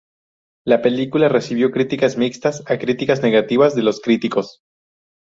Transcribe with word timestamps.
La 0.65 0.81
película 0.81 1.29
recibió 1.29 1.69
críticas 1.69 2.17
mixtas 2.17 2.63
a 2.65 2.79
críticas 2.79 3.21
negativas 3.21 3.75
de 3.75 3.83
los 3.83 3.99
críticos. 4.01 4.63